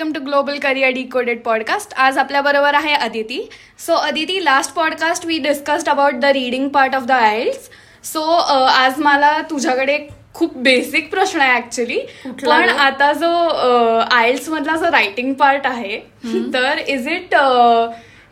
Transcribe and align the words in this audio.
Welcome 0.00 0.12
to 0.12 0.20
global 0.24 0.58
career 0.58 0.92
decoded 0.92 1.42
podcast. 1.44 1.92
आज 1.94 2.18
आपल्या 2.18 2.40
बरोबर 2.42 2.74
आहे 2.74 2.94
Aditi. 2.96 3.40
So 3.78 3.94
Aditi 3.94 4.38
last 4.44 4.72
podcast 4.74 5.26
we 5.26 5.38
discussed 5.38 5.88
about 5.88 6.14
the 6.14 6.24
reading 6.34 6.68
part 6.68 6.94
of 6.94 7.02
the 7.02 7.12
IELTS 7.12 7.68
so 8.04 8.22
आज 8.22 8.98
मला 8.98 9.36
तुझ्याकडे 9.50 9.98
खूप 10.34 10.56
बेसिक 10.58 11.10
प्रश्न 11.10 11.40
आहे 11.40 11.56
ऍक्च्युली 11.56 11.98
पण? 12.24 12.68
आता 12.68 13.12
जो 13.12 13.28
आयल्स 14.12 14.48
मधला 14.48 14.76
जो 14.76 14.90
रायटिंग 14.92 15.34
पार्ट 15.34 15.66
आहे 15.66 15.96
तर 16.54 16.80
is 16.88 17.08
it 17.08 17.36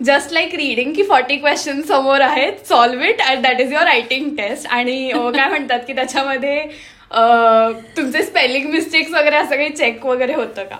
just 0.03 0.33
like 0.33 0.55
reading 0.55 0.95
की 0.95 1.03
फॉर्टी 1.05 1.37
क्वेश्चन 1.37 1.83
समोर 1.83 2.21
आहेत 2.21 2.67
solve 2.69 3.03
it 3.05 3.21
and 3.21 3.43
that 3.43 3.61
is 3.61 3.73
your 3.73 3.85
writing 3.85 4.37
test 4.37 4.69
आणि 4.71 5.01
काय 5.15 5.49
म्हणतात 5.49 5.81
की 5.87 5.93
त्याच्यामध्ये 5.93 6.61
तुमचे 7.97 8.23
स्पेलिंग 8.23 8.71
मिस्टेक्स 8.71 9.13
वगैरे 9.13 9.37
असं 9.37 9.57
काही 9.57 9.69
चेक 9.69 10.07
वगैरे 10.07 10.35
होतं 10.35 10.65
का? 10.65 10.77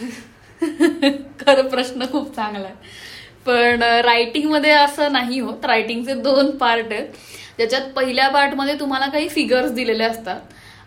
खरं 1.40 1.68
प्रश्न 1.68 2.04
खूप 2.12 2.34
चांगला 2.36 2.66
आहे. 2.68 2.74
पण 3.46 3.82
रायटिंगमध्ये 4.04 4.70
असं 4.70 5.12
नाही 5.12 5.38
होत. 5.40 5.64
रायटिंगचे 5.64 6.14
दोन 6.14 6.50
पार्ट 6.56 6.92
आहेत. 6.92 7.06
ज्याच्यात 7.56 7.82
पहिल्या 7.96 8.28
पार्टमध्ये 8.28 8.74
तुम्हाला 8.80 9.06
काही 9.06 9.28
फिगर्स 9.28 9.70
दिलेले 9.70 10.04
असतात. 10.04 10.40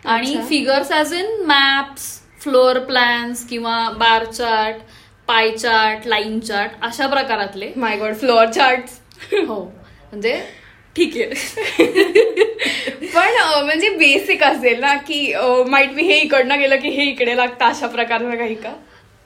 आणि. 0.06 0.36
Figures 0.48 0.92
as 0.92 1.12
in 1.14 1.42
maps 1.46 2.08
floor 2.40 2.78
plans 2.78 3.46
किंवा 3.48 3.88
bar 3.90 4.24
chart 4.24 4.76
pie 5.28 5.50
chart 5.50 6.06
line 6.06 6.38
chart 6.40 6.72
अशा 6.82 7.06
प्रकारातले. 7.06 7.70
माय 7.76 7.96
गॉड 7.96 8.14
फ्लोअर 8.14 8.50
चार्ट 8.52 9.34
हो. 9.48 9.60
म्हणजे 10.10 10.40
ठीक 10.96 11.16
आहे. 11.16 11.84
पण 13.14 13.34
म्हणजे 13.64 13.88
बेसिक 13.88 14.42
असेल 14.42 14.80
ना 14.80 14.94
की 14.96 15.32
माइट 15.68 15.92
बी 15.94 16.02
हे 16.02 16.16
इकडनं 16.18 16.58
गेलं 16.58 16.76
की 16.76 16.88
हे 16.88 17.02
इकडे 17.02 17.36
लागतं 17.36 17.64
अशा 17.64 17.86
प्रकारचं 17.86 18.36
काही 18.36 18.54
का? 18.54 18.72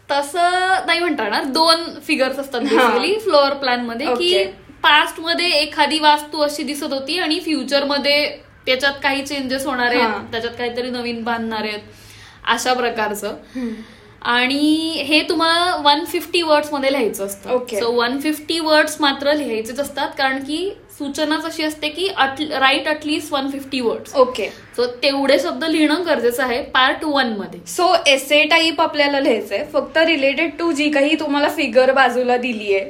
तसं 0.08 0.86
नाही 0.86 1.00
म्हणता 1.00 1.24
येणार 1.24 1.44
दोन 1.44 1.84
फिगर्स 2.06 2.38
असतात. 2.38 2.60
बेसिकली 2.60 3.18
फ्लोअर 3.20 3.54
प्लॅनमध्ये 3.54 4.06
की. 4.08 4.44
पास्टमध्ये 4.82 5.50
एखादी 5.58 5.98
वास्तू 5.98 6.40
अशी 6.42 6.62
दिसत 6.62 6.92
होती 6.92 7.18
आणि 7.18 7.38
फ्युचरमध्ये 7.40 8.26
त्याच्यात 8.66 8.94
काही 9.02 9.24
चेंजेस 9.26 9.66
होणार. 9.66 9.94
आहेत 9.94 10.30
त्याच्यात 10.32 10.54
काहीतरी 10.58 10.90
नवीन 10.90 11.22
बांधणार 11.24 11.64
आहेत 11.64 11.80
अशा 12.44 12.72
प्रकारचं 12.74 13.36
आणि 14.24 15.04
हे 15.06 15.20
तुम्हाला 15.28 15.74
वन 15.84 16.04
फिफ्टी 16.04 16.42
वर्ड्समध्ये 16.42 16.92
लिहायचं 16.92 17.26
असतं. 17.26 17.58
सो 17.70 17.90
वन 17.92 18.18
फिफ्टी 18.20 18.58
वर्ड्स 18.60 19.00
मात्र 19.00 19.32
लिहायचेच 19.34 19.80
असतात 19.80 20.10
कारण 20.18 20.38
की 20.44 20.68
सूचनाच 20.98 21.44
अशी 21.44 21.62
असते 21.64 21.88
की 21.88 22.08
write 22.50 22.88
at least 22.88 23.32
one 23.32 23.50
fifty 23.50 23.80
words 23.80 24.14
okay 24.16 24.48
so 24.76 24.86
तेवढे 25.02 25.38
शब्द 25.40 25.64
लिहिणं 25.64 26.04
गरजेचं 26.06 26.42
आहे 26.42 26.60
पार्ट 26.64 27.04
वनमध्ये. 27.04 27.60
सो 27.66 27.94
एसे 28.06 28.42
टाईप 28.48 28.80
आपल्याला 28.80 29.20
लिहायचंय. 29.20 29.64
फक्त 29.72 29.96
रिलेटेड 29.98 30.50
टू 30.58 30.70
जी 30.72 30.88
काही 30.90 31.14
तुम्हाला 31.20 31.48
फिगर 31.56 31.92
बाजूला 31.92 32.36
दिलीये 32.36 32.80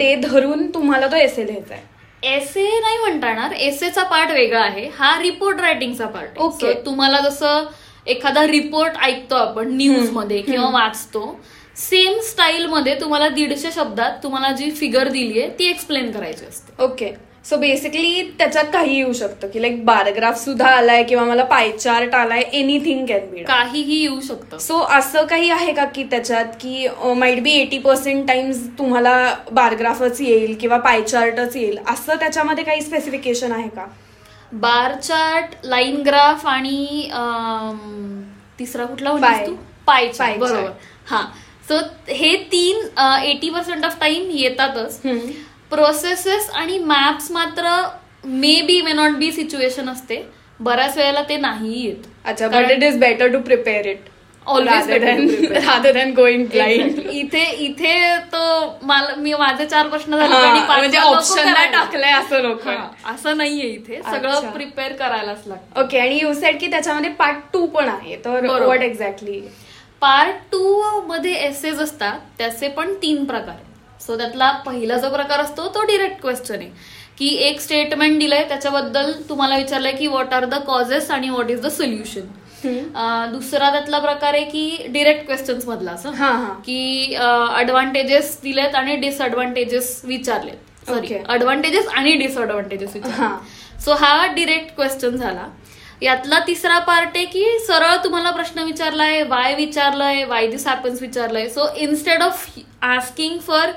ते 0.00 0.14
धरून 0.22 0.66
तुम्हाला 0.74 1.06
तो 1.06 1.16
एसे 1.16 1.46
लिहायचा 1.46 1.74
आहे. 1.74 2.36
एसे 2.36 2.62
नाही 2.80 2.98
म्हणता 2.98 3.28
येणार 3.28 3.52
एसेचा 3.52 4.02
पार्ट 4.04 4.30
वेगळा 4.32 4.60
आहे. 4.60 4.88
हा 4.98 5.18
रिपोर्ट 5.20 5.60
रायटिंगचा 5.60 6.06
पार्ट 6.06 6.38
Okay. 6.40 6.74
तुम्हाला 6.86 7.20
जसं 7.20 7.64
एखादा 8.06 8.46
रिपोर्ट 8.46 8.96
ऐकतो 9.02 9.34
आपण 9.36 9.72
न्यूजमध्ये 9.76 10.40
किंवा 10.42 10.68
वाचतो 10.72 11.40
सेम 11.76 12.18
स्टाईल 12.22 12.66
मध्ये 12.66 12.94
तुम्हाला 13.00 13.28
दीडशे 13.28 13.70
शब्दात 13.72 14.22
तुम्हाला 14.22 14.50
जी 14.52 14.70
फिगर 14.70 15.08
दिली 15.08 15.40
आहे 15.40 15.48
ती 15.58 15.68
एक्सप्लेन 15.68 16.10
करायची 16.12 16.46
असते. 16.46 16.82
ओके 16.82 17.10
सो 17.44 17.56
बेसिकली 17.56 18.22
त्याच्यात 18.38 18.64
काही 18.72 18.96
येऊ 18.96 19.12
शकतं 19.12 19.48
की 19.50 19.60
लाईक 19.62 19.84
बायोग्राफ 19.84 20.38
सुद्धा 20.38 20.66
आलाय 20.68 21.02
किंवा 21.02 21.24
मला 21.24 21.44
पाय 21.44 21.70
चार्ट 21.72 22.14
आलाय 22.14 22.40
एनिथिंग 22.52 23.06
कॅन 23.06 23.30
बी 23.30 23.42
काहीही 23.44 24.00
येऊ 24.00 24.20
शकतं. 24.20 24.58
सो 24.58 24.78
असं 24.98 25.26
काही 25.26 25.50
आहे 25.50 25.72
का 25.74 25.84
की 25.94 26.04
त्याच्यात 26.10 26.52
की 26.60 26.86
might 27.16 27.42
be 27.42 27.52
eighty 27.52 27.78
percent 27.78 28.26
times 28.28 28.58
तुम्हाला 28.78 29.14
बारग्राफच 29.52 30.20
येईल 30.20 30.54
किंवा 30.60 30.78
पाय 30.78 31.02
चार्टच 31.02 31.56
येईल 31.56 31.78
असं 31.88 32.18
त्याच्यामध्ये 32.20 32.64
काही 32.64 32.82
स्पेसिफिकेशन 32.82 33.52
आहे 33.52 33.68
का? 33.68 33.86
बार 34.52 34.94
चार्ट 35.00 35.54
लाईन 35.64 36.00
ग्राफ 36.02 36.46
आणि 36.46 37.08
तिसरा 38.58 38.84
कुठला 38.84 39.12
पाय. 39.12 39.46
पाय 39.86 40.36
बरोबर. 40.36 40.70
हा. 41.06 41.22
सो 41.68 41.76
हे 42.08 42.34
तीन 42.52 42.86
एटी 43.24 43.50
पर्सेंट 43.50 43.84
ऑफ 43.84 43.98
टाइम 44.00 44.30
येतातच. 44.30 45.00
प्रोसेसेस 45.70 46.50
आणि 46.50 46.78
मॅप्स 46.78 47.30
मात्र 47.30 47.80
may 48.24 48.60
be 48.62 48.80
may 48.82 48.92
not 48.92 49.16
be 49.18 49.32
situation 49.32 49.88
असते. 49.88 50.22
बऱ्याच 50.60 50.96
वेळेला 50.96 51.22
ते 51.28 51.36
नाही 51.36 51.84
येत. 51.86 52.06
अच्छा 52.24 52.48
but 52.48 52.70
it 52.70 52.82
is 52.82 52.98
better 53.00 53.32
to 53.32 53.40
prepare 53.42 53.86
it 53.86 54.08
Always 54.46 54.86
better 54.88 55.10
to 55.16 55.24
prepare. 55.30 55.62
Rather 55.64 55.92
than 55.92 56.12
going 56.14 56.44
blind 56.46 56.98
इथे 57.10 57.42
इथे 57.64 58.16
तो 58.32 58.40
मला 58.82 59.14
मी 59.16 59.32
माझे 59.38 59.66
चार 59.66 59.88
प्रश्न 59.88 60.16
झाले 60.16 60.34
म्हणजे 60.66 60.98
ऑप्शनला 60.98 61.42
करायला. 61.42 61.70
टाकलंय 61.72 62.12
असं 62.12 62.42
लोक. 62.42 62.66
असं 63.12 63.36
नाहीये 63.36 63.68
इथे. 63.68 64.00
सगळं 64.02 64.50
प्रिपेअर 64.52 64.92
करायलाच 64.92 65.46
लागतं. 65.46 65.80
ओके 65.82 65.98
आणि 65.98 66.18
यू 66.22 66.32
सेड 66.34 66.58
की 66.60 66.70
त्याच्यामध्ये 66.70 67.10
पार्ट 67.10 67.38
टू 67.52 67.64
पण 67.66 67.88
आहे. 67.88 68.16
तर. 68.24 68.46
व्हॉट 68.46 68.82
एक्झॅक्टली 68.82 69.40
पार्ट 70.02 70.36
टू 70.52 71.00
मध्ये 71.08 71.32
एसेज 71.46 71.80
असतात. 71.80 72.18
त्याचे 72.38 72.68
पण 72.68 72.94
तीन 73.02 73.24
प्रकार. 73.24 73.54
आहेत 73.54 73.69
सो 74.00 74.16
त्यातला 74.16 74.50
पहिला 74.66 74.96
जो 74.98 75.08
प्रकार 75.10 75.40
असतो 75.40 75.68
तो 75.74 75.82
डिरेक्ट 75.86 76.20
क्वेश्चन 76.22 76.54
आहे. 76.54 76.70
की 77.18 77.28
एक 77.46 77.60
स्टेटमेंट 77.60 78.18
दिलंय 78.18 78.44
त्याच्याबद्दल 78.48 79.12
तुम्हाला 79.28 79.56
विचारलंय 79.56 79.92
की 79.92 80.06
व्हॉट 80.06 80.32
आर 80.34 80.44
द 80.44 80.54
कॉजेस 80.66 81.10
आणि 81.10 81.28
व्हॉट 81.30 81.50
इज 81.50 81.60
द 81.62 81.66
सोल्युशन 81.70 82.20
दुसरा 83.32 83.70
त्यातला 83.72 83.98
प्रकार 83.98 84.34
आहे 84.34 84.44
की 84.44 84.86
डिरेक्ट 84.88 85.24
क्वेश्चन्स 85.26 85.66
मधला 85.68 85.90
असं. 85.90 86.10
की 86.64 87.14
अडव्हान्टेजेस 87.14 88.38
दिलेत 88.42 88.74
आणि 88.74 88.96
डिसअडव्हान्टेजेस 88.96 90.00
विचारलेत. 90.04 90.86
सॉरी. 90.86 91.14
अडव्हान्टेजेस 91.28 91.88
आणि 91.88 92.12
डिसअडव्हान्टेजेस 92.16 92.88
हा. 92.88 93.00
विचारले 93.04 93.80
सो 93.84 93.94
हा 93.94 94.26
डिरेक्ट 94.34 94.74
क्वेश्चन 94.76 95.16
झाला. 95.16 95.46
यातला 96.02 96.38
तिसरा 96.46 96.78
पार्ट 96.78 97.16
आहे 97.16 97.24
की 97.24 97.44
सरळ 97.66 97.96
तुम्हाला 98.04 98.30
प्रश्न 98.30 98.62
विचारलाय 98.64 99.22
वाय 99.22 99.54
विचारलंय 99.54 100.24
why 100.24 100.46
this 100.46 100.66
happens 100.66 101.02
विचारलंय. 101.02 101.48
So 101.48 101.68
instead 101.76 102.22
of 102.22 102.46
asking 102.82 103.38
for 103.46 103.70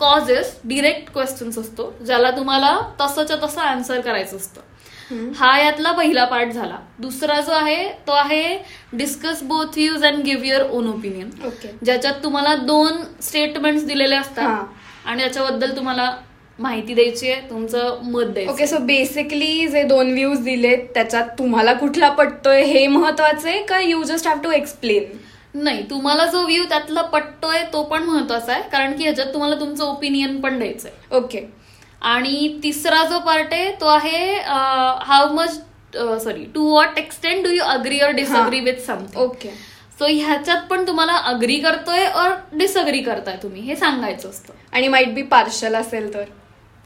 causes 0.00 0.54
direct 0.64 1.12
questions 1.12 1.58
असतो 1.58 1.92
ज्याला 2.06 2.30
तुम्हाला 2.36 2.78
तसंच्या 3.00 3.36
तसं 3.42 3.60
आन्सर 3.60 4.00
करायचं 4.00 4.36
असतं. 4.36 4.60
हा 5.36 5.58
यातला 5.58 5.90
पहिला 5.92 6.24
पार्ट 6.24 6.52
झाला. 6.52 6.76
दुसरा 6.98 7.40
जो 7.40 7.52
आहे 7.52 7.88
तो 8.06 8.12
आहे 8.12 8.56
discuss 8.92 9.42
both 9.42 9.76
views 9.76 10.04
and 10.04 10.22
give 10.24 10.46
your 10.46 10.62
own 10.70 10.88
opinion 10.88 11.30
okay 11.46 11.70
ज्याच्यात 11.84 12.22
तुम्हाला 12.22 12.54
दोन 12.56 13.02
स्टेटमेंट्स 13.22 13.84
दिलेले. 13.86 14.16
असतात. 14.16 14.64
आणि 15.06 15.22
त्याच्याबद्दल 15.22 15.76
तुम्हाला 15.76 16.10
माहिती 16.58 16.94
द्यायची 16.94 17.30
आहे 17.30 17.48
तुमचं 17.50 18.00
मत 18.02 18.24
द्यायचं 18.24 18.52
ओके 18.52 18.66
सो 18.66 18.78
बेसिकली 18.78 19.68
जे 19.68 19.82
दोन 19.82 20.12
व्ह्यूज 20.12 20.40
दिलेत 20.44 20.86
त्याच्यात 20.94 21.28
तुम्हाला 21.38 21.72
कुठला 21.72 22.08
पटतोय 22.10 22.62
हे 22.62 22.86
महत्वाचं 22.86 23.48
आहे 23.48 23.62
का 23.62 23.78
you 23.80 24.02
just 24.02 24.28
have 24.28 24.38
to 24.42 24.50
explain 24.50 25.16
नाही 25.54 25.82
तुम्हाला 25.90 26.26
जो 26.26 26.44
व्ह्यू 26.44 26.64
त्यातला 26.64 27.02
पटतोय 27.02 27.62
तो 27.72 27.82
पण 27.82 28.02
महत्त्वाचा 28.02 28.52
आहे 28.52 28.62
कारण 28.70 28.96
की 28.96 29.02
ह्याच्यात 29.02 29.32
तुम्हाला 29.34 29.60
तुमचं 29.60 29.84
ओपिनियन 29.84 30.40
पण 30.40 30.58
द्यायचंय 30.58 31.16
ओके 31.16 31.46
आणि 32.02 32.58
तिसरा 32.62 33.04
जो 33.10 33.18
पार्ट 33.18 33.52
आहे 33.52 33.70
तो 33.80 33.86
आहे 33.86 34.34
how 35.02 35.32
much 35.34 35.60
sorry 36.24 36.44
to 36.44 36.68
what 36.68 36.98
extent 36.98 37.44
do 37.44 37.50
you 37.50 37.62
agree 37.64 38.00
or 38.00 38.10
disagree 38.12 38.60
with 38.60 38.80
something 38.86 39.22
okay 39.22 39.50
so 39.98 40.06
ह्याच्यात 40.06 40.62
पण 40.70 40.86
तुम्हाला 40.86 41.16
अग्री 41.26 41.58
करतोय 41.58 42.06
और 42.14 42.30
डिसअग्री 42.52 43.00
करताय 43.02 43.36
तुम्ही 43.42 43.62
हे 43.62 43.76
सांगायचं 43.76 44.30
असतं. 44.30 44.52
आणि 44.72 44.88
माइट 44.88 45.14
बी 45.14 45.22
पार्शल 45.24 45.74
असेल 45.74 46.12
तर. 46.14 46.24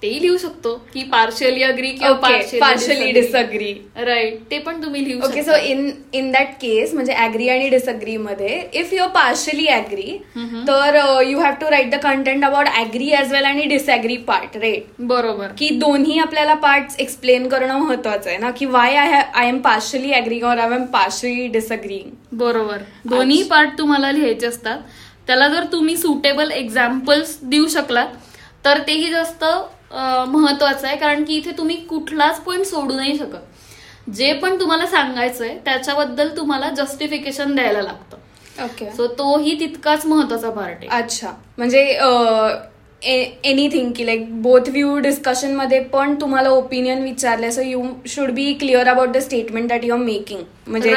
तेही 0.03 0.21
लिहू 0.23 0.37
शकतो. 0.39 0.73
की 0.93 1.03
पार्शियली 1.13 1.63
अग्री 1.63 1.91
किंवा 1.91 2.11
ओके 2.11 2.59
पार्शली 2.61 3.11
डिसअग्री 3.13 3.73
राईट 4.05 4.41
ते 4.51 4.59
पण 4.59 4.83
तुम्ही 4.83 5.05
लिहू 5.05 5.27
okay 5.27 5.43
so 5.43 5.57
in 5.67 5.91
in 6.15 6.31
that 6.33 6.53
case 6.61 6.95
म्हणजे 6.95 7.13
अग्री 7.25 7.49
आणि 7.49 7.69
डिसअग्री 7.69 8.17
मध्ये 8.19 8.61
इफ 8.81 8.93
युअर 8.93 9.09
पार्शली 9.15 9.67
अग्री 9.69 10.17
तर 10.69 10.99
you 11.27 11.41
have 11.41 11.55
to 11.61 11.71
write 11.71 11.91
the 11.91 11.99
content 12.03 12.45
about 12.45 12.69
agree 12.77 13.09
as 13.21 13.33
well 13.33 13.45
आणि 13.45 13.65
डिसअग्री 13.69 14.17
पार्ट 14.29 14.57
रेट 14.57 14.87
बरोबर. 15.01 15.47
की 15.59 15.69
दोन्ही 15.79 16.19
आपल्याला 16.19 16.55
पार्ट 16.63 17.01
एक्सप्लेन 17.01 17.49
करणं 17.49 17.79
महत्वाचं 17.79 18.31
आहे 18.31 18.39
ना 18.39 18.51
की 18.51 18.67
why 18.67 18.97
I 18.97 19.13
I 19.13 19.49
am 19.49 19.59
partially 19.61 20.13
agree 20.13 20.41
or 20.43 20.59
I 20.59 20.75
am 20.75 20.85
partially 20.93 21.47
disagreeing 21.49 22.11
बरोबर. 22.39 22.77
दोन्ही 23.07 23.43
पार्ट 23.51 23.79
तुम्हाला 23.79 24.13
लिहायचे 24.13 24.47
असतात. 24.47 24.79
त्याला 25.27 25.49
जर 25.49 25.65
तुम्ही 25.73 25.97
सुटेबल 25.97 26.51
एक्झाम्पल्स 26.51 27.37
देऊ 27.43 27.67
शकलात 27.69 28.15
तर 28.65 28.79
तेही 28.87 29.11
जास्त 29.11 29.45
महत्वाचं 29.91 30.87
आहे 30.87 30.97
कारण 30.97 31.25
की 31.25 31.37
इथे 31.37 31.51
तुम्ही 31.59 31.77
कुठलाच 31.89 32.41
पॉईंट 32.45 32.65
सोडू 32.67 32.95
नाही 32.95 33.17
शकत. 33.19 34.11
जे 34.11 34.33
पण 34.33 34.59
तुम्हाला 34.61 34.87
सांगायचंय 34.87 35.57
त्याच्याबद्दल 35.65 36.37
तुम्हाला 36.37 36.69
जस्टिफिकेशन 36.77 37.55
द्यायला 37.55 37.83
लागतं. 37.83 38.17
ओके 38.65 38.91
सो 38.97 39.07
तोही 39.19 39.59
तितकाच 39.61 40.07
महत्त्वाचा 40.07 40.51
पार्ट 40.51 40.77
आहे. 40.79 40.89
अच्छा. 40.99 41.31
म्हणजे 41.59 41.83
एनिथिंग 43.45 43.91
की 43.97 44.07
लाईक 44.07 44.31
बोथ 44.43 44.69
व्ह्यू 44.69 44.99
डिस्कशनमध्ये 44.99 45.81
पण 45.83 46.15
तुम्हाला 46.21 46.51
ओपिनियन 46.51 47.03
विचारले 47.03 47.51
so 47.53 47.63
you 47.63 47.83
should 48.07 48.31
be 48.31 48.53
clear 48.61 48.89
about 48.89 49.09
the 49.09 49.19
statement 49.19 49.69
that 49.69 49.85
you 49.85 49.95
are 49.95 50.01
making 50.01 50.43
म्हणजे. 50.67 50.95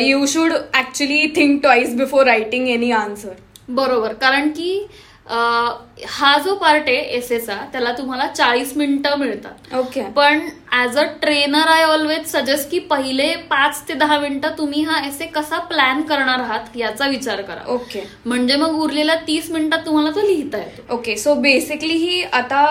You 0.00 0.26
should 0.26 0.52
actually 0.74 1.26
think 1.36 1.60
twice 1.62 1.94
before 1.96 2.24
writing 2.26 2.68
any 2.68 2.90
answer 2.92 3.32
बरोबर. 3.68 4.12
कारण 4.12 4.48
की 4.50 4.86
हा 5.26 6.36
जो 6.44 6.54
पार्ट 6.54 6.88
आहे 6.88 7.00
एसेचा 7.16 7.56
त्याला 7.72 7.92
तुम्हाला 7.98 8.26
चाळीस 8.26 8.76
मिनिटं 8.76 9.18
मिळतात. 9.18 9.74
ओके 9.76 10.02
पण 10.16 10.40
as 10.74 10.98
a 10.98 11.02
trainer 11.20 11.68
I 11.68 11.82
always 11.84 12.26
suggest 12.30 12.70
की 12.70 12.78
पहिले 12.90 13.34
पाच 13.50 13.82
ते 13.88 13.94
दहा 13.94 14.18
मिनिटं 14.20 14.56
तुम्ही 14.58 14.82
हा 14.84 15.00
एसे 15.06 15.26
कसा 15.34 15.58
प्लॅन 15.68 16.02
करणार 16.08 16.40
आहात 16.40 16.76
याचा 16.76 17.06
विचार 17.08 17.42
करा. 17.42 17.62
ओके 17.72 18.02
म्हणजे 18.26 18.56
मग 18.56 18.80
उरलेल्या 18.82 19.16
तीस 19.26 19.50
मिनिटात 19.50 19.86
तुम्हाला 19.86 20.10
तो 20.10 20.26
लिहिता 20.26 20.58
येतो. 20.58 20.94
ओके 20.94 21.16
सो 21.16 21.34
बेसिकली 21.36 21.94
ही 21.96 22.22
आता 22.22 22.64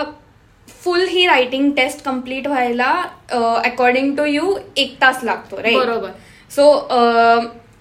फुल 0.68 1.06
ही 1.10 1.26
रायटिंग 1.28 1.72
टेस्ट 1.76 2.04
कंप्लीट 2.06 2.48
व्हायला 2.48 2.92
अकॉर्डिंग 3.64 4.16
टू 4.18 4.26
यू 4.26 4.56
एक 4.78 4.96
तास 5.02 5.24
लागतो 5.24 5.62
राईट 5.64 5.78
बरोबर. 5.78 6.10
सो 6.52 6.72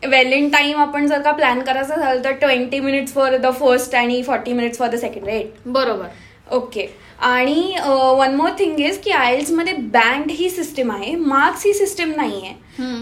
वेल 0.03 0.33
इन 0.33 0.49
टाइम 0.51 0.81
आपण 0.81 1.07
जर 1.07 1.23
का 1.23 1.33
प्लॅन 1.33 1.61
करायचं 1.63 1.97
झालं 1.97 2.25
तर 2.25 2.33
twenty 2.41 2.81
minutes 2.81 3.13
for 3.15 3.37
the 3.37 3.51
first 3.59 3.95
आणि 3.95 4.23
forty 4.23 4.53
minutes 4.53 4.79
for 4.79 4.89
the 4.89 4.97
second 4.99 5.27
right? 5.27 5.55
बरोबर. 5.67 6.07
ओके. 6.57 6.87
आणि 7.21 7.75
वन 8.19 8.35
मोर 8.35 8.51
थिंग 8.59 8.81
इज 8.81 8.99
की 9.05 9.11
आयल्समध्ये 9.11 9.73
बँड 9.93 10.31
ही 10.31 10.49
सिस्टीम 10.51 10.91
आहे 10.93 11.15
मार्क्स 11.17 11.67
ही 11.67 11.73
सिस्टीम 11.75 12.13
नाही 12.17 12.41
आहे. 12.43 12.55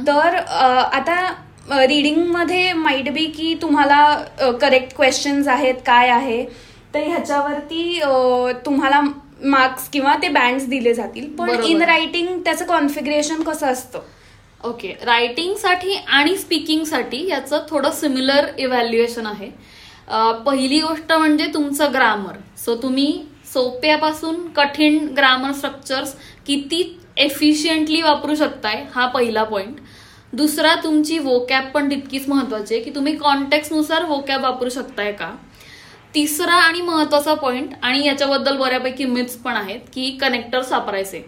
तर 0.06 0.37
आता 0.37 1.87
रिडिंगमध्ये 1.87 2.73
माइट 2.73 3.12
बी 3.12 3.25
की 3.37 3.55
तुम्हाला 3.62 4.53
करेक्ट 4.61 4.94
क्वेश्चन्स 4.97 5.49
आहेत 5.49 5.75
काय 5.87 6.09
आहे 6.11 6.44
तर 6.94 7.01
ह्याच्यावरती 7.01 8.01
तुम्हाला 8.67 9.01
मार्क्स 9.44 9.89
किंवा 9.89 10.15
ते 10.23 10.29
बँड्स 10.29 10.67
दिले 10.69 10.94
जातील. 10.94 11.29
पण. 11.35 11.51
इन 11.65 11.83
रायटिंग 11.83 12.39
त्याचं 12.44 12.65
कॉन्फिगरेशन 12.67 13.43
कसं 13.43 13.67
असतं? 13.67 13.99
ओके 14.60 14.93
रायटिंगसाठी 15.05 15.94
आणि 15.94 16.37
स्पीकिंगसाठी 16.37 17.26
याचं 17.28 17.66
थोडं 17.70 17.90
सिमिलर 17.90 18.46
इव्हॅल्युएशन 18.58 19.26
आहे. 19.26 19.50
पहिली 20.46 20.81
गोष्ट 20.81 21.12
म्हणजे 21.12 21.46
तुमचं 21.55 21.93
ग्रामर 21.94 22.37
सो 22.58 22.75
तुम्ही 22.82 23.22
सोप्यापासून 23.52 24.46
कठीण 24.56 24.99
ग्रामर 25.16 25.52
स्ट्रक्चर्स 25.52 26.14
किती 26.46 26.82
एफिशियंटली 27.16 28.00
वापरू 28.02 28.34
शकताय 28.34 28.84
हा 28.94 29.06
पहिला 29.06 29.44
पॉइंट 29.44 29.76
दुसरा 30.32 30.75
तुमची 30.75 31.19
वोकॅब 31.19 31.70
पण 31.75 31.90
तितकीच 31.90 32.28
महत्वाची 32.28 32.75
आहे 32.75 32.82
की 32.84 32.90
तुम्ही 32.94 33.16
कॉन्टेक्सनुसार 33.16 34.05
वोकॅब 34.05 34.43
वापरू 34.43 34.69
शकताय 34.69 35.12
का? 35.12 35.31
तिसरा 36.14 36.55
आणि 36.55 36.81
महत्त्वाचा 36.82 37.34
पॉइंट 37.34 37.72
आणि 37.82 38.06
याच्याबद्दल 38.06 38.56
बऱ्यापैकी 38.56 39.05
मिथ्स 39.05 39.37
पण 39.37 39.56
आहेत 39.56 39.81
की 39.94 40.10
कनेक्टर्स 40.20 40.72
वापरायचे. 40.72 41.20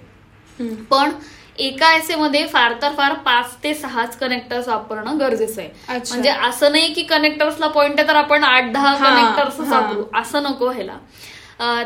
पण 0.90 1.10
एका 1.58 1.92
एसे 1.94 2.14
मध्ये 2.16 2.46
फार 2.46 2.72
तर 2.82 2.92
फार 2.96 3.12
पाच 3.24 3.56
ते 3.62 3.72
सहाच 3.74 4.16
कनेक्टर्स 4.18 4.68
वापरणं 4.68 5.18
गरजेचं 5.20 5.60
आहे. 5.60 5.98
म्हणजे 6.10 6.30
असं 6.30 6.72
नाही 6.72 6.92
की 6.94 7.02
कनेक्टर्सला 7.04 7.66
पॉइंट 7.68 7.98
आहे 7.98 8.08
तर 8.08 8.16
आपण 8.16 8.44
आठ 8.44 8.72
दहा 8.72 8.94
कनेक्टर्स. 8.96 9.60
वापरू 9.60 10.04
असं 10.20 10.42
नको 10.42 10.64
व्हायला 10.64 10.96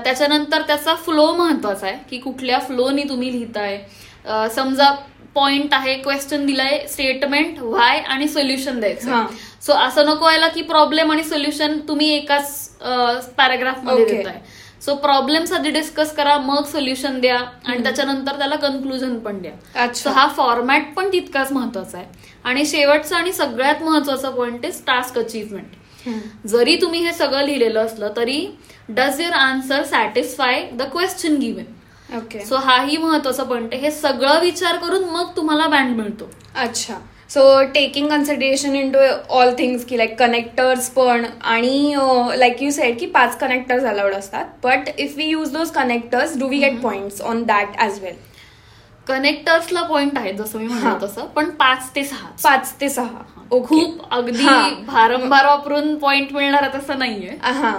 त्याच्यानंतर 0.04 0.62
त्याचा 0.66 0.94
फ्लो 0.94 1.32
महत्त्वाचा 1.34 1.86
आहे 1.86 1.96
की 2.10 2.18
कुठल्या 2.18 2.58
फ्लोनी 2.66 3.02
तुम्ही 3.08 3.32
लिहिताय 3.32 3.78
समजा 4.54 4.90
पॉइंट 5.34 5.72
आहे 5.74 5.94
क्वेश्चन 5.96 6.44
दिलाय 6.46 6.78
स्टेटमेंट 6.88 7.58
व्हाय 7.60 7.98
आणि 7.98 8.28
सोल्युशन. 8.28 8.78
द्यायचं 8.80 9.26
सो 9.62 9.72
असं 9.74 10.06
नको 10.06 10.24
व्हायला 10.24 10.48
की 10.48 10.62
प्रॉब्लेम 10.62 11.10
आणि 11.12 11.24
सोल्युशन 11.24 11.78
तुम्ही 11.88 12.10
एकाच 12.16 12.68
पॅराग्राफमध्ये. 13.36 14.04
देताय 14.04 14.38
सो 14.84 14.94
प्रॉब्लेम्स 14.94 15.52
आधी 15.52 15.70
डिस्कस 15.70 16.12
करा 16.14 16.36
मग 16.38 16.64
सोल्युशन 16.70 17.18
द्या 17.20 17.36
आणि 17.66 17.82
त्याच्यानंतर 17.82 18.38
त्याला 18.38 18.56
कन्क्लुजन 18.56 19.18
पण 19.18 19.40
द्या. 19.42 19.52
अच्छा. 19.74 20.02
सो 20.02 20.10
हा 20.10 20.26
फॉर्मॅट 20.36 20.92
पण 20.94 21.08
तितकाच 21.12 21.52
महत्त्वाचा 21.52 21.98
आहे. 21.98 22.06
आणि 22.44 22.64
शेवटचा 22.66 23.16
आणि 23.16 23.32
सगळ्यात 23.32 23.82
महत्त्वाचा 23.82 24.30
पॉइंट 24.30 24.64
इज 24.66 24.82
टास्क 24.86 25.18
अचीवमेंट 25.18 26.46
जरी 26.46 26.76
तुम्ही 26.80 27.00
हे 27.04 27.12
सगळं 27.12 27.44
लिहिलेलं 27.44 27.84
असलं 27.84 28.12
तरी 28.16 28.46
does 28.88 29.20
your 29.20 29.32
answer 29.32 29.82
satisfy 29.84 30.62
the 30.72 30.82
question 30.92 31.36
given 31.38 32.16
okay 32.16 32.44
so 32.44 32.56
हाही 32.56 32.96
महत्त्वाचा 32.96 33.42
पॉइंट 33.42 33.72
आहे. 33.72 33.82
हे 33.82 33.90
सगळं 33.90 34.40
विचार 34.40 34.76
करून 34.76 35.04
मग 35.04 35.30
तुम्हाला 35.36 35.66
बँड 35.66 35.96
मिळतो. 35.96 36.30
अच्छा. 36.56 36.94
So 37.34 37.42
taking 37.74 38.08
consideration 38.10 38.74
into 38.92 38.98
all 39.36 39.54
things 39.58 39.84
की 39.84 39.96
लाईक 39.96 40.18
कनेक्टर्स 40.18 40.88
पण 40.90 41.24
आणि 41.42 41.94
लाईक 42.38 42.62
यू 42.62 42.70
सेड 42.70 42.98
की 43.00 43.06
पाच 43.06 43.36
कनेक्टर्स 43.38 43.84
अलाउड 43.84 44.14
असतात. 44.14 44.44
But 44.64 44.88
if 44.98 45.16
we 45.16 45.24
use 45.24 45.52
those 45.52 45.70
connectors 45.70 46.38
do 46.38 46.48
we 46.48 46.58
get 46.58 46.80
points 46.80 47.20
on 47.22 47.42
that 47.42 47.76
as 47.78 47.98
well 48.02 48.14
कनेक्टर्सला 49.06 49.82
point 49.82 50.18
आहेत 50.18 50.34
जसं 50.34 50.58
मी. 50.58 50.66
म्हणलं 50.66 50.98
तसं. 51.02 51.26
पण 51.26 51.50
पाच 51.50 51.90
ते 51.96 52.04
सहा. 52.04 52.28
पाच 52.44 52.72
ते 52.80 52.88
सहा. 52.88 53.22
खूप 53.50 54.00
अगदी. 54.10 54.46
भारंभार 54.86 55.46
वापरून 55.46 55.94
पॉइंट 55.96 56.32
मिळणार 56.32 56.62
आहे 56.62 56.78
तसं 56.78 56.98
नाहीये. 56.98 57.36
हा. 57.42 57.76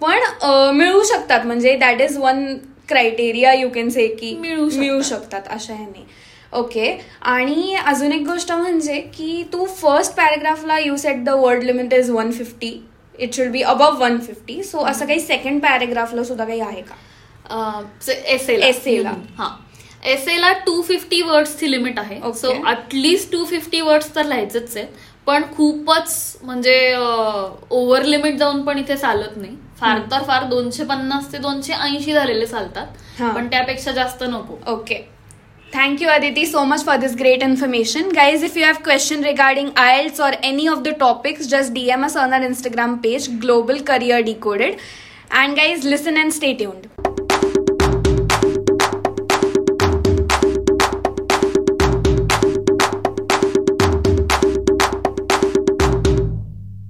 पण 0.00 0.18
अ, 0.42 0.70
मिळू 0.72 1.02
शकतात. 1.04 1.46
म्हणजे 1.46 1.76
that 1.76 2.00
is 2.00 2.18
one 2.18 2.44
criteria 2.88 3.52
you 3.52 3.68
can 3.68 3.88
say 3.88 4.06
की 4.08 4.34
मिळू 4.40 4.68
शकतात. 4.68 4.80
मिळू 4.80 5.02
शकतात 5.02 5.42
अशा 5.50 5.74
ह्याने. 5.74 6.06
ओके 6.52 6.96
आणि 7.22 7.74
अजून 7.86 8.12
एक 8.12 8.26
गोष्ट 8.26 8.52
म्हणजे 8.52 9.00
की 9.00 9.42
तू 9.52 9.64
first 9.64 10.14
पॅराग्राफला 10.16 10.78
you 10.78 10.96
set 10.96 11.24
the 11.24 11.28
word 11.28 11.62
limit 11.62 11.94
is 11.94 12.10
one 12.10 12.30
fifty 12.30 12.72
it 13.18 13.34
should 13.34 13.50
be 13.50 13.62
above 13.62 14.02
one 14.02 14.18
fifty 14.18 14.62
so 14.62 14.84
असं 14.84 15.06
काही 15.06 15.20
सेकंड 15.20 15.62
पॅराग्राफला 15.62 16.24
सुद्धा 16.24 16.44
काही 16.44 16.60
आहे 16.60 16.82
का? 16.82 16.94
एसेला 18.26 18.66
Essay 18.66 19.02
ला. 19.02 19.12
हा. 19.38 19.48
एसेला 20.04 20.52
टू 20.66 20.80
फिफ्टी 20.82 21.22
वर्ड्सची 21.22 21.70
लिमिट 21.70 21.98
आहे. 21.98 22.20
So 22.34 22.52
at least 22.66 23.32
two 23.32 23.44
fifty 23.44 23.80
words 23.80 24.14
तर 24.14 24.24
लिहायचंच 24.24 24.76
आहे 24.76 24.86
पण 25.26 25.42
खूपच 25.56 26.36
म्हणजे 26.42 26.94
ओव्हर 27.70 28.04
लिमिट 28.04 28.36
जाऊन 28.36 28.62
पण 28.62 28.78
इथे 28.78 28.96
चालत 28.96 29.36
नाही. 29.36 29.56
फार 29.80 29.98
तर 30.10 30.22
फार 30.22 30.44
दोनशे 30.44 30.84
पन्नास 30.84 31.32
ते 31.32 31.38
दोनशे 31.38 31.72
ऐंशी 31.72 32.12
झालेले 32.12 32.46
चालतात. 32.46 32.86
पण 33.34 33.46
त्यापेक्षा 33.46 33.92
जास्त 33.92 34.22
नको. 34.22 34.58
Okay. 34.74 35.00
Thank 35.72 36.00
you, 36.02 36.08
Aditi, 36.10 36.44
so 36.44 36.66
much 36.66 36.82
for 36.82 36.98
this 36.98 37.14
great 37.14 37.42
information. 37.42 38.10
Guys, 38.10 38.42
if 38.42 38.56
you 38.56 38.62
have 38.62 38.82
question 38.82 39.22
regarding 39.22 39.70
IELTS 39.72 40.20
or 40.20 40.36
any 40.42 40.68
of 40.68 40.84
the 40.84 40.92
topics, 40.92 41.46
just 41.46 41.72
DM 41.72 42.04
us 42.04 42.14
on 42.14 42.34
our 42.34 42.40
Instagram 42.40 43.02
page, 43.02 43.40
Global 43.40 43.80
Career 43.82 44.22
Decoded. 44.22 44.78
And 45.30 45.56
guys, 45.56 45.82
listen 45.84 46.18
and 46.18 46.32
stay 46.32 46.54
tuned. 46.54 46.90